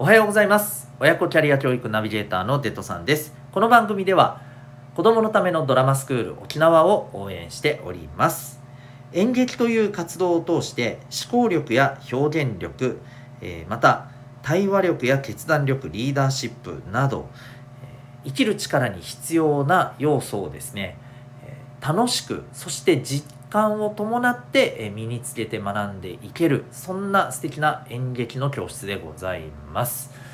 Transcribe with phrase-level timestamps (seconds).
[0.00, 0.88] おはようございます。
[1.00, 3.34] 親子キャリア教育ナビゲーターのデトさんです。
[3.50, 4.40] この番組では
[4.94, 8.60] 子供のためのドラマスクール沖縄を応援しております。
[9.12, 11.00] 演劇という活動を通して
[11.30, 13.00] 思考力や表現力、
[13.40, 17.28] えー、また対話力や決断力リーダーシップなど
[18.24, 20.96] 生きる力に必要な要素をですね
[21.80, 29.42] 楽しくそして実感を伴って身につけて学んでいけるそんな素敵な演劇の教室でござい
[29.72, 30.28] ます。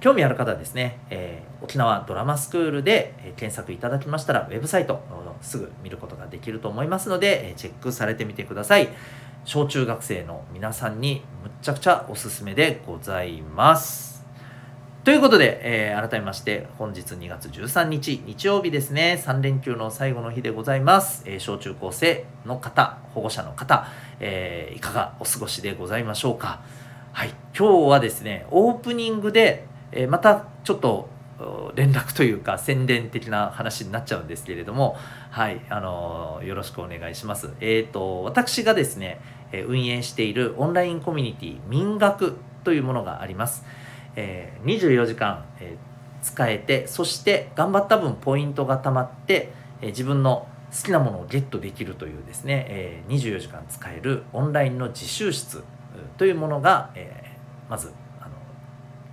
[0.00, 5.02] 興味ある方はですね、えー、沖縄ドラマスクールで検索いただきましたらウェブサイト
[5.40, 8.88] すぐ見ることができると思いますのでチェックされてみてください
[9.44, 14.11] 小中学生の皆さんにむっちゃくちゃおすすめでございます
[15.04, 19.20] ということで、えー、改めまして本日2月13日日曜日ですね。
[19.20, 23.88] 3連休の最後の日でございます、えー、小中高生の方保護者の方、
[24.20, 26.60] えー、いかがお過ごしでございましょうか。
[27.10, 27.30] はい。
[27.58, 31.08] 今日はですねオープニングで、えまたちょっと
[31.74, 34.96] 連絡というか宣伝的な話になっちゃうんですけれども
[35.32, 35.60] はい。
[35.68, 37.50] あのよろしくお願いします。
[37.60, 39.20] えっ、と私がですね
[39.66, 43.64] 運営しているオンラインコミュニティ民学というものがあります。
[44.16, 55.62] えー、24時間、えー、使えてそして頑張った分ポイントがたまって、えー、自分の好きなものをゲットできるというですね、えー、24時間使えるオンラインの自習室
[56.16, 58.30] というものが、えー、まずあの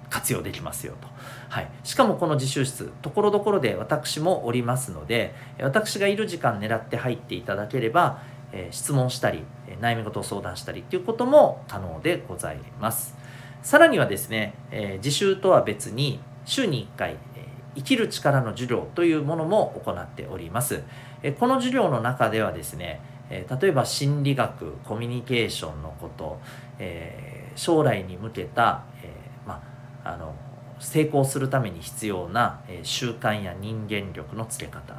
[0.09, 1.08] 活用できますよと、
[1.50, 8.22] はい、しかもこの自習室ところどころで私もおりますので私がいる時間狙って入っていただければ、
[8.53, 9.44] えー、質問したり
[9.81, 13.19] 悩み事を相談したりっていうことも可能でございます。
[13.61, 20.81] さらにはですね、えー、自習とは別に週に1回、え、生きる力の授業というものも行っております。
[21.21, 26.39] え、この授業の中ではですね、え、例えば心理学、コミュニケーションのこと、
[26.79, 29.13] え、将来に向けた、え、
[29.45, 29.61] ま
[30.03, 30.33] あ、の
[30.79, 34.95] 成功するために必要な、え、習慣や人間力のつけ方、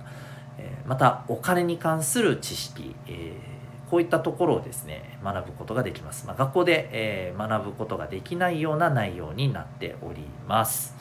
[0.58, 3.59] え、またお金に関する知識、えー
[3.90, 10.94] こういったところをですね学ぶことができます、まあ、学校で、えー、学ぶことができないような内容になっております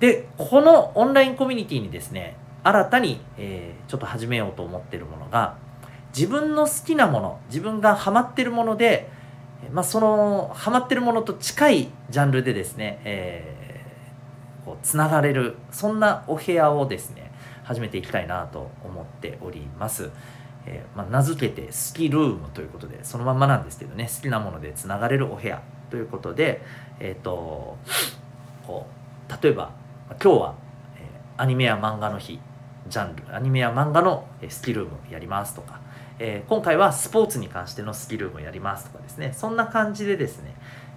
[0.00, 5.56] でこのオンラインコミュニティにですね新たに、えー、ちょっと始めようと思ってるものが
[6.16, 9.10] 自分の好きなもの自分がハマってるもので、
[9.70, 17.30] まあ、そのハマってるものと近いジャンルでですね、えー、こうつながれるそんなお部屋をですね
[17.62, 20.10] 始めていきたいなと思っております。
[20.70, 26.62] えー、まあ、名付けて好きルームということでそのまんまなんですけどね好きなものでつながれるお部屋ということで
[27.00, 27.78] えっ、ー、と
[28.66, 29.72] こう例えば
[30.22, 30.54] 今日は、
[30.96, 32.38] えー、アニメや漫画の日
[32.86, 35.80] ジャンルアニメや漫画のスキルームやりますとか、
[36.18, 40.54] えー、今回はスポーツに関してのスキルームやりますとかですねそんな感じでですね、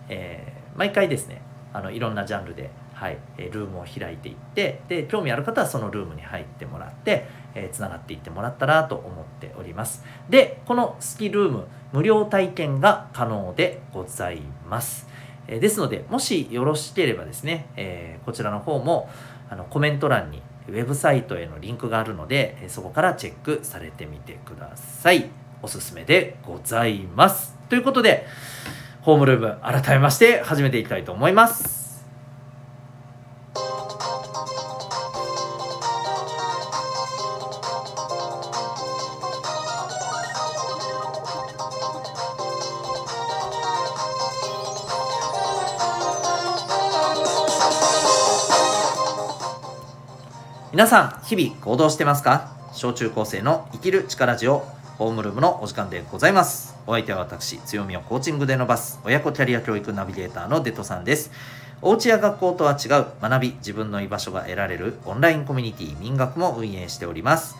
[0.09, 2.69] えー、毎回ですねあのいろんなジャンルで
[3.01, 7.25] はい、ルームを開いていってで興味ある方はそのルームに入ってもらって
[7.56, 10.03] えー、がっていってもらったらと思っております。
[10.29, 15.07] でこのスキルーム無料体験が可能でございます、
[15.47, 19.09] え、ですのでもしよろしければですね、えー、こちらの方も
[19.50, 25.29] あのコメント欄にウェブサイトへのリンクがあるのでそこからチェックされてみてください。
[25.63, 27.56] おすすめでございます。
[27.69, 28.25] ということで
[29.01, 31.80] ホームルーム改めまして始めていきたいと思います。
[50.81, 52.55] 皆さん、日々行動してますか？
[52.73, 54.65] 小中高生の生きる力ジオ
[54.97, 56.75] ホームルームのお時間でございます。
[56.87, 61.29] お相手は私、強みをコーチングで伸ばす親子キャリア教育ナビゲーターのデトさんです。
[61.83, 67.55] お家や学校とは違う学び、自分の居場所が得られるオンラインコミュニティ民学も運営しております。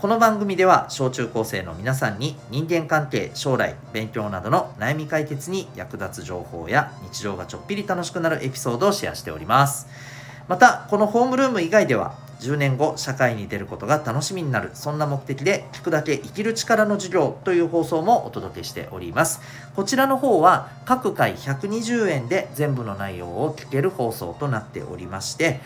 [0.00, 9.88] この番組では小中高生の皆さんに人間関係、将来、勉強などの悩み解決に役立つ情報や日常がちょっぴり楽しくなるエピソードをシェアしております。
[10.48, 14.70] また、このホームルーム以外では10年後社会に出ることが楽しみになる。
[14.74, 19.40] そんな目的で聞くだけ生きる力の授業という放送もお届けしております。
[19.74, 25.60] こちらの方は各回120円で全部の内容を聞ける放送となっておりまして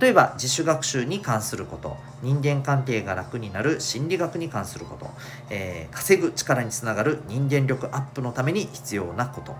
[0.00, 5.10] 例えば自主学習に関すること人間関係が楽になる心理学に関すること、
[5.50, 9.54] えー、稼ぐ力につながる人間力アップのために必要なこと、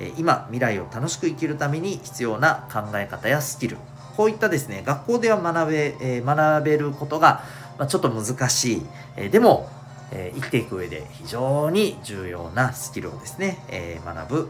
[0.00, 3.76] えー、今未来を楽しく生きるために必要な考え方やスキル。
[4.16, 7.42] こういったですね学校では学べ,、えー、学べることが、
[7.78, 8.86] まあ、ちょっと難しい、
[9.16, 9.68] えー、でも、
[10.10, 14.48] えー、生きていく上で非常に重要なスキルをですね、えー、学ぶ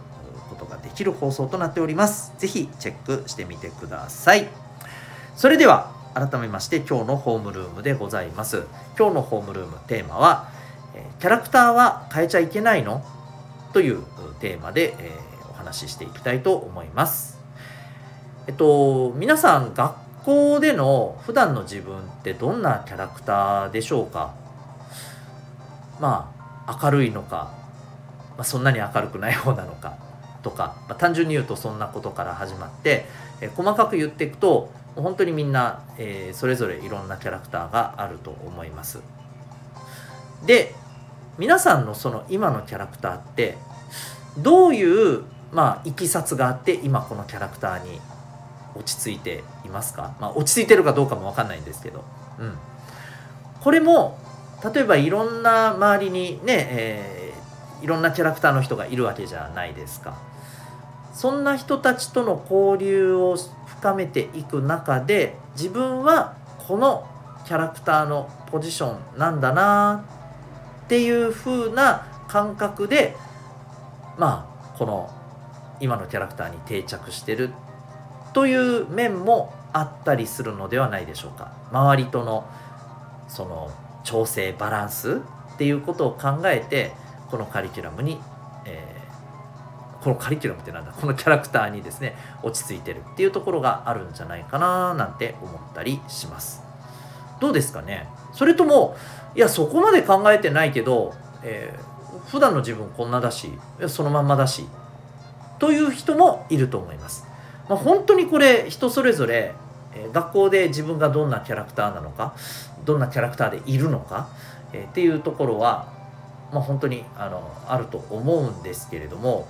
[0.50, 2.34] ことができる放送となっております。
[2.38, 4.48] 是非チェックしてみてください。
[5.34, 8.64] それでは改めまして今日のホームルームでございます。
[8.98, 10.50] 今日のホームルームテーマは
[10.94, 13.02] えキャラクターは変えちゃいけないの？
[13.72, 14.02] という
[14.40, 15.10] テーマで、え、
[15.48, 17.31] お話ししていきたいと思います。
[18.46, 19.94] えっと皆さん学
[20.24, 24.34] 校での普段の自分ってどんなキャラクターでしょうか？
[26.00, 26.32] ま
[26.66, 27.52] あ明るいのか、
[28.36, 29.96] まあ、そんなに明るくない方なのか
[30.42, 33.06] とか、まあ、単純に言うとそんなことから始まって、
[33.40, 39.00] え細かく言っていくと本当にみんな、えー、それぞれいろんなキャラクターがあると思います。
[40.44, 40.74] で
[41.38, 43.56] 皆さんのその今のキャラクターって
[44.36, 45.22] どういう
[45.52, 48.00] まあいきさつがあって今このキャラクターに
[48.74, 52.04] 落ち着いていますか、まあ、落ち着いてるかどうかも分かんないんですけど、
[52.38, 52.56] うん、
[53.60, 54.18] これも
[54.74, 60.16] 例えばいろんな周りにね、えー、いろんなキャラクターの人がいるわけじゃないですか。
[61.12, 63.36] そんな人たちとの交流を
[63.66, 66.34] 深めていく中で自分は
[66.66, 67.06] この
[67.44, 70.04] キャラクターのポジションなんだな
[70.84, 73.16] っていう風な感覚で
[74.16, 75.10] まあこの
[75.80, 77.50] 今のキャラクターに定着してる。
[78.32, 81.52] という面もあったりするのではないでしょうか。
[81.70, 82.48] 周りとの
[83.28, 83.70] その
[84.04, 85.20] 調整バランス
[85.54, 86.92] っていうことを考えて
[87.30, 88.18] このカリキュラムに、
[88.66, 90.92] えー、このカリキュラムってなんだ？
[90.92, 96.62] このキャラクターにですね落ち着いてるっていうところがあるんじゃないかななんて思ったりします。
[97.40, 98.08] どうですかね？
[98.32, 98.96] それとも
[99.34, 103.50] いやそこまで考えてないけど、えー、普段の自分こんなだし
[103.88, 104.66] そのまんまだし
[105.58, 107.26] という人もいると思います、
[107.68, 109.54] まあ、本当にこれ人それぞれ
[110.12, 112.34] 学校で自分がどんなキャラクターなのか
[112.84, 114.28] どんなキャラクターでいるのか、
[114.72, 115.92] え、っていうところは、
[116.52, 119.46] まあ、本当にあのあると思うんですけれども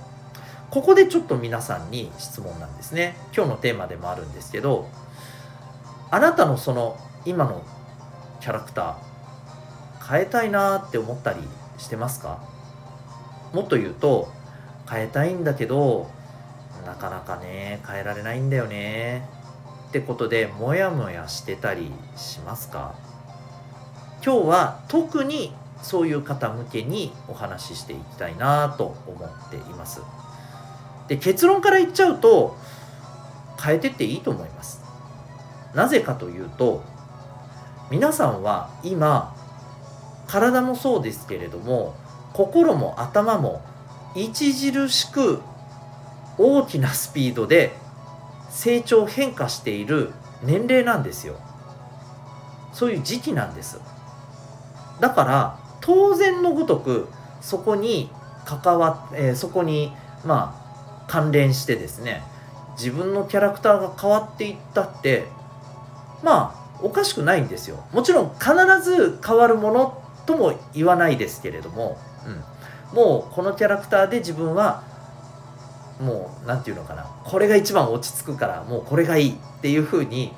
[0.69, 3.15] ここでちょっと皆さんに質問なんですね。
[3.35, 4.89] 今日のテーマでもあるんですけど
[6.11, 7.63] あなたのその今の
[8.41, 11.39] キャラクター変えたいなって思ったり
[11.77, 12.39] してますか？
[13.53, 14.29] もっと言うと
[14.89, 16.09] 変えたいんだけど
[16.85, 19.27] なかなかね変えられないんだよね。
[19.89, 22.95] ってことでモヤモヤしてたりしますか？
[24.25, 30.01] 今日は特にそういう方向けにお話ししていきたいなと思っています。
[31.07, 32.55] で結論から言っちゃうと
[33.61, 34.81] 変えてっていいと思います。
[35.75, 36.83] なぜかというと
[37.91, 39.35] 皆さんは今
[40.27, 41.93] 体もそうですけれども
[42.31, 43.61] 心も頭も
[44.15, 45.41] 著しく
[46.37, 47.75] 大きなスピードで
[48.49, 50.11] 成長変化している
[50.43, 51.35] 年齢なんですよ。
[52.71, 53.79] そういう時期なんです。
[54.99, 57.07] だから当然のごとく
[57.41, 58.09] そこに
[58.45, 59.93] 関わっ、えー、そこに
[60.25, 62.23] まあ関連してですね
[62.77, 65.25] 自分のキャラクターが変わっていったって
[66.23, 67.83] まあおかしくないんですよ。
[67.91, 68.51] もちろん必
[68.81, 71.97] ず変わるものとも言わないですけれども、
[72.91, 74.83] うん、もうこのキャラクターで自分は
[76.03, 77.03] もう何て言うのかな。
[77.23, 80.33] これが一番落ち着くからもうこれがいいっていうふうに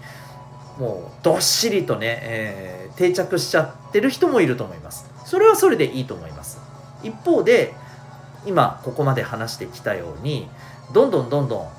[0.78, 5.10] もうどっしりとね、えー、定着しちゃってる人もいると思います。
[5.26, 6.60] それはそれでいいと思います。
[7.04, 7.74] 一方で
[8.46, 10.48] 今ここまで話してきたように
[10.94, 11.70] どんどんどんどん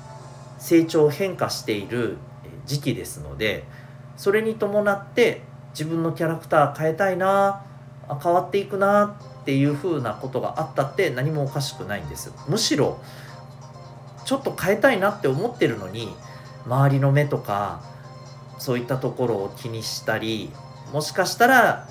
[0.59, 2.17] 成長変化している
[2.65, 3.63] 時期ですので
[4.17, 7.63] それに伴って自分のキャラクター変えたいな
[8.21, 12.33] 変わっていくなっていうふうなことがあったって何もおかしくないんです。
[12.47, 12.99] むしろ
[14.27, 16.13] ちょっと変えたいなって思ってるのに
[16.65, 17.81] 周りの目とか
[18.59, 20.51] そういったところを気にしたり
[20.91, 21.87] もしかしたら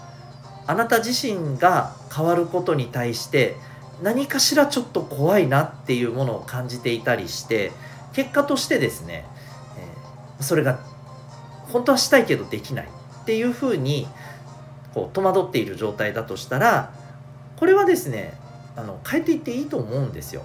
[0.66, 3.56] あなた自身が変わることに対して
[4.02, 7.72] 何かしらちょっと怖いなっていうものを感じていたりして
[8.12, 9.24] 結果としてですね、
[10.38, 10.80] え、それが
[11.72, 12.86] 本当はしたいけどできない
[13.22, 14.06] っていうふうに
[14.92, 16.92] こう戸惑っている状態だとしたら
[17.56, 18.34] これはですね
[18.76, 20.42] あの変えていっていいと思うんですよ。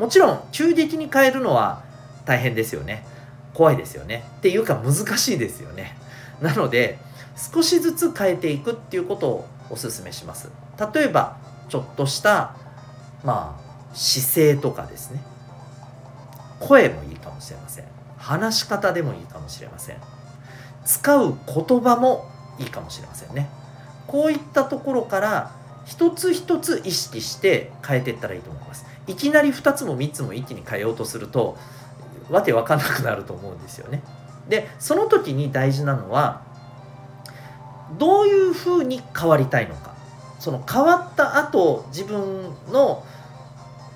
[0.00, 1.82] もちろん急激に変えるのは
[2.24, 3.04] 大変ですよね。
[3.52, 4.24] 怖いですよね。
[4.38, 5.94] っていうか難しいですよね。
[6.40, 6.98] なので
[7.36, 10.50] 少しずつ変えていくっていうことをお勧めします。
[10.94, 11.36] 例えば
[11.68, 12.56] ちょっとした
[13.24, 15.22] まあ姿勢とかですね。
[16.60, 17.84] 声もいいかもしれません。
[18.16, 19.96] 話し方でもいいかもしれません。
[20.86, 22.26] 使う言葉も
[22.58, 23.50] いいかもしれませんね。
[24.06, 28.86] こういったところから一つ一つ意識して変えていったらいいと思います。
[29.06, 31.56] いきなり2つも3つも一気に変えようとすると
[32.30, 34.02] わけわかんなくなると思うんですよね。
[34.48, 36.42] でその時に大事なのは
[37.98, 39.90] どういうふうに変わりたいのか。
[40.38, 43.04] その変わった後自分の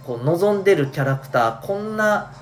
[0.04, 2.34] こう望んでるキャラクターこんな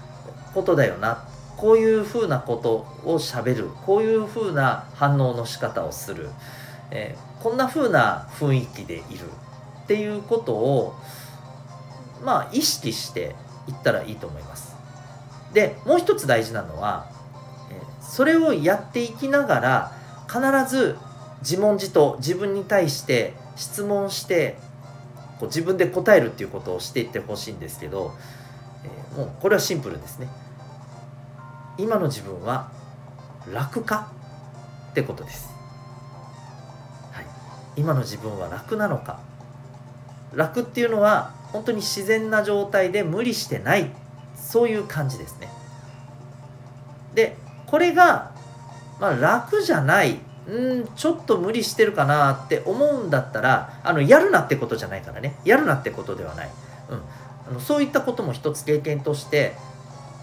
[0.55, 1.25] ことだよな。
[1.57, 3.71] こういうふうなことをしゃべる。
[3.87, 6.31] こういうふうな反応の仕方をする、
[6.91, 9.27] えー、こんなふうな雰囲気でいる
[9.85, 10.95] っていうことを
[12.25, 13.35] まあ意識して
[13.67, 14.77] いったらいいと思います。
[15.53, 17.07] でもう一つ大事なのは、
[17.71, 19.93] え、それをやっていきながら
[20.27, 20.97] 必ず
[21.43, 24.57] 自問自答自分に対して質問して
[25.39, 28.15] こう自分で答えるっていうことをしていってほしいんですけど、
[28.85, 30.29] えー、もうこれはシンプルですね
[31.77, 32.71] 今の自分は
[33.53, 34.13] 楽か
[34.91, 35.51] ってことです、
[37.76, 39.21] 今の自分は楽なのか。
[40.35, 43.91] 楽っていうのは本当に自然な状態で無理してない。
[44.37, 45.49] そういう感じですね。
[47.14, 47.37] で
[47.67, 48.33] これが、
[49.00, 50.19] まあ、楽じゃない。
[50.49, 55.38] うんちょっと無理してるかなって思うんだったらあのやるなってことじゃないからね。
[55.45, 56.50] やるなってことではない、
[56.91, 57.00] うん、
[57.49, 59.55] あのそういったことも一つ経験として、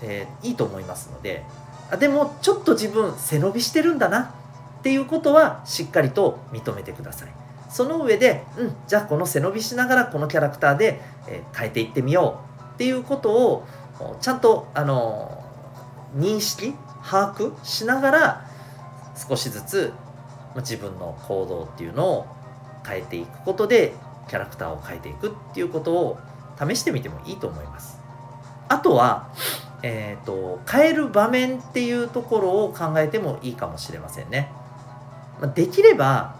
[0.01, 1.43] えー、いいと思いますので。
[1.91, 4.33] あでもちょっと自分背伸びしてるんだな。
[4.79, 7.29] っていうことはしっかりと認めてください
[7.69, 13.67] その上で、うん、じゃあこの背伸びしながらこのキャラクターで、え、変えていってみようっていうことを
[14.21, 15.43] ちゃんとあの
[16.15, 18.45] 認識把握しながら
[19.15, 19.93] 少しずつ
[20.55, 22.27] 自分の行動っていうのを
[22.87, 23.93] 変えていくことで
[24.27, 26.17] キャラクターを変えていくっていうことを
[26.57, 27.99] 試してみてもいいと思います。
[28.67, 29.29] あとは、
[29.81, 34.51] えーと、変える場面っていうところを考えてもいいかもしれませんね。
[35.41, 36.35] まできれば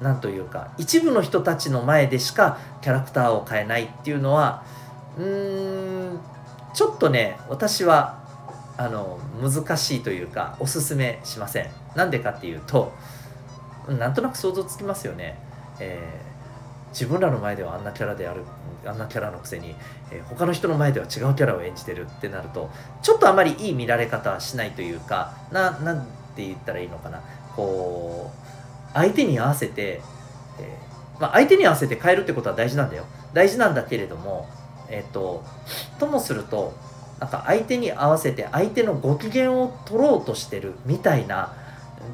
[0.00, 4.64] 何というか一部の人たちの前でしかキャラクターを変えないっていうのは
[5.16, 6.20] うーん
[6.74, 8.22] ちょっとね私は
[8.76, 11.70] あの難しいというかおすすめしません。
[11.94, 12.92] なんでかっていうと
[13.88, 15.38] なんとなく想像つきますよね、
[15.80, 18.44] えー、自分らの前ではあんなキャラである
[18.86, 19.74] あんなキャラのくせに、
[20.10, 22.70] えー、他の人の前では違うキャラを演じてるってなると
[23.02, 27.20] ちょっとあまりいい見られ方はしないというかななんて言ったらいいのかな。
[27.54, 30.00] こう相手に合わせて、
[30.58, 33.04] えー、まあ、相手に合わせて変えるってことは大事なんだよ。
[33.32, 34.48] 大事なんだけれども
[34.88, 35.44] えっ、ー、と
[35.98, 36.74] ともすると
[37.20, 41.54] なんか相手に合わせて相手のご機嫌を取ろうとしてるみたいな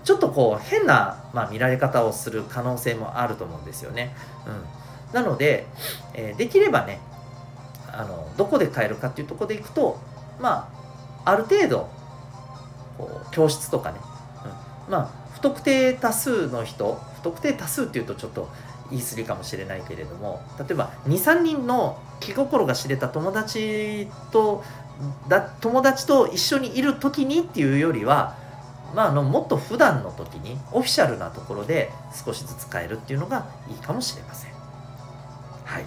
[0.05, 4.15] ちょっとこう変な、まあ、見られ方をする可能性もあると思うんですよね。
[4.47, 5.67] うん、なので、
[6.15, 7.01] えー、できればね
[7.91, 9.99] あのどこで変えるかっていうとこでいくと
[10.39, 10.71] ま
[11.25, 11.89] あある程度
[12.99, 13.99] こう教室とかね、
[14.89, 18.49] まあ不特定多数の人不特定多数っていうとちょっと
[18.91, 24.65] 言い過ぎかもしれないけれども例えば23人の気心が知れた友達と
[25.29, 28.37] だ友達と一緒にいる時にっていうよりは、
[28.95, 31.91] まあ、あのもっと普段の時にオフィシャルなところで
[32.25, 34.53] 少しずつ変えるっていうのがいいかもしれません。
[35.65, 35.85] はい、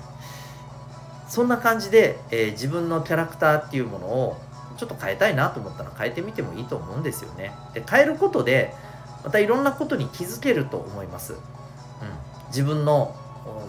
[1.28, 4.38] そんな感じで、えー、自分のキャラクターっていうものを
[4.78, 7.52] ちょっと変えたいなと思ったら変えてみてもいいと思うんですよね。
[7.74, 8.74] で変えることで
[9.24, 11.34] またいろんなことに気づけると思います。
[11.34, 11.40] うん、
[12.48, 13.16] 自分の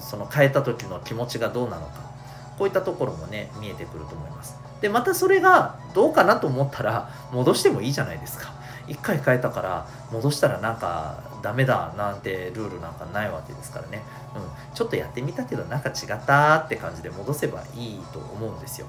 [0.00, 2.12] その変えた時の気持ちがどうなのか。
[2.58, 4.56] こういったところもね見えてくると思います。
[4.80, 8.52] でまたそれがどうかなと思ったら戻してもいいじゃないですか。
[8.88, 14.02] 一回変えたから戻したらなんかダメだなんてルールなんかないわけですからね、
[14.34, 18.86] うん、ちょっとやってみたけどなんか違ったって感じで戻せばいいと思うんですよ。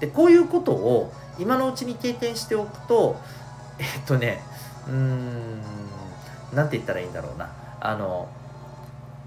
[0.00, 3.20] でこういうことを今のうちに経験しておくと
[3.78, 4.42] えっとね
[4.88, 5.60] うーん
[6.52, 7.52] 何て言ったらいいんだろうな。
[7.80, 8.28] あの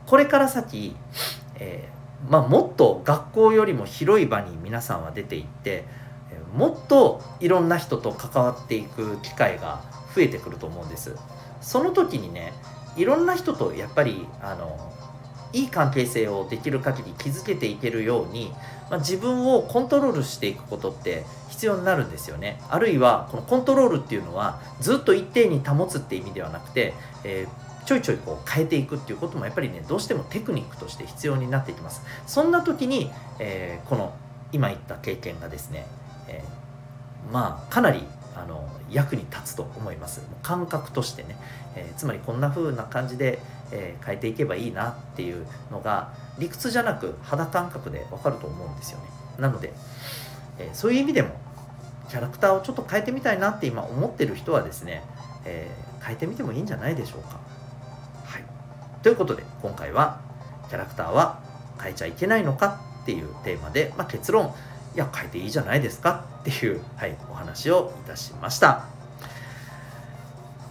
[0.06, 0.96] これから先、
[1.56, 5.86] えーまあ、もっと学校よりも広い場に皆さんは出ていって
[6.56, 9.82] もっといろんな人と関わっていく機会が
[10.16, 11.16] 増えてくると思うんです。
[11.62, 12.54] その時にね
[12.96, 14.93] いろんな人とやっぱりあの
[15.54, 18.52] いい関係性をできる限り築けていけるように、
[18.90, 22.60] まあ、自分をコントロールしていくことって必要になるんですよね。
[22.70, 26.94] あるいはこのコントロールっていうのはずっと一定に保つって意味ではなくて、
[27.24, 32.02] えーちょいちょいこう変えていくっていうこともやっぱりねどうしてもテクニックとして必要になってきます。
[32.26, 34.14] そんな時に、えー、この
[34.52, 35.86] 今言った経験がですね、
[36.28, 38.04] えー、まあかなり
[38.36, 40.22] あの役に立つと思います。
[40.42, 41.36] 感覚としてね、
[41.76, 43.40] えー、つまりこんな風な感じで、
[43.74, 49.06] え変えていけばいいなっていうのが理屈じゃなく肌感覚でわかると思うんですよね。
[49.40, 49.74] なので、
[50.60, 51.30] えそういう意味でも
[52.10, 55.04] キャラクターをちょっと変えてみたいなって今思ってる人はですね、
[55.46, 55.72] え
[56.04, 57.40] 変えてみてもいいんじゃないでしょうか。
[58.26, 58.44] はい。
[59.02, 60.22] ということで今回は
[60.70, 61.40] キャラクターは
[61.82, 64.54] 変えちゃいけないのかっていうテーマで、まあ、結論
[64.96, 68.93] いや変えていいじゃないですかっていう、はい、お話をいたしました。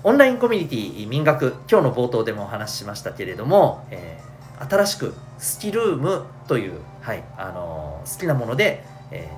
[0.04, 4.32] オンラインコミュニティ民学今日の冒頭でもお話ししましたけれども、えー
[4.68, 9.28] 新しくスキルームという、はいあの好きなもので、え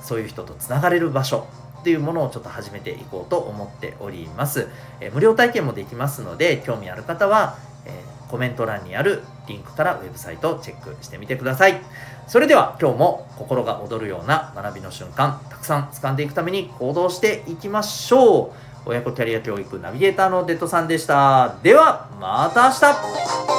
[0.00, 1.46] ー、そういう人とつながれる場所
[1.80, 4.68] っていうものをちょっと始めていこうと思っております。
[5.00, 7.92] え、無料体験もできますので、興味ある方は、え、
[8.28, 11.80] コメント欄にあるリンクからウェブサイトをチェックしてみてください。
[12.26, 18.67] それでは今日も心が躍るような学びの瞬間、たくさん掴んでいくために行動していきましょう。
[18.88, 21.56] 親子キャリア教育ナビゲーターのデッドさんでした。
[21.62, 23.57] では、また明日